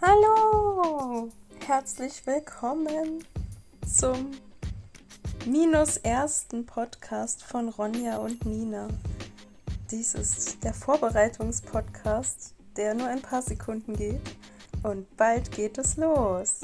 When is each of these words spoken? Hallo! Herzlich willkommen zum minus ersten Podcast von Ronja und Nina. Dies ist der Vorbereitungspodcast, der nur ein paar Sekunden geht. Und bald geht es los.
Hallo! 0.00 1.28
Herzlich 1.66 2.24
willkommen 2.24 3.24
zum 3.84 4.30
minus 5.44 5.96
ersten 5.96 6.64
Podcast 6.64 7.42
von 7.42 7.68
Ronja 7.68 8.18
und 8.18 8.46
Nina. 8.46 8.86
Dies 9.90 10.14
ist 10.14 10.62
der 10.62 10.72
Vorbereitungspodcast, 10.72 12.54
der 12.76 12.94
nur 12.94 13.08
ein 13.08 13.22
paar 13.22 13.42
Sekunden 13.42 13.96
geht. 13.96 14.20
Und 14.84 15.16
bald 15.16 15.50
geht 15.50 15.78
es 15.78 15.96
los. 15.96 16.60